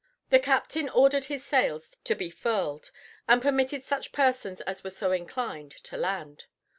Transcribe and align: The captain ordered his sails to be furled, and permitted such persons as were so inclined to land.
The 0.31 0.39
captain 0.39 0.89
ordered 0.89 1.25
his 1.25 1.45
sails 1.45 1.95
to 2.05 2.15
be 2.15 2.31
furled, 2.31 2.89
and 3.27 3.39
permitted 3.39 3.83
such 3.83 4.11
persons 4.11 4.59
as 4.61 4.83
were 4.83 4.89
so 4.89 5.11
inclined 5.11 5.73
to 5.83 5.95
land. 5.95 6.45